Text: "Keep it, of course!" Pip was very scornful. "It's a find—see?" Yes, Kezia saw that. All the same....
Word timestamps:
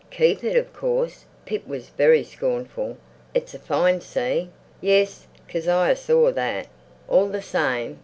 "Keep 0.09 0.43
it, 0.43 0.55
of 0.57 0.73
course!" 0.73 1.25
Pip 1.45 1.67
was 1.67 1.89
very 1.89 2.23
scornful. 2.23 2.97
"It's 3.35 3.53
a 3.53 3.59
find—see?" 3.59 4.49
Yes, 4.81 5.27
Kezia 5.47 5.95
saw 5.95 6.31
that. 6.31 6.65
All 7.07 7.27
the 7.27 7.43
same.... 7.43 7.99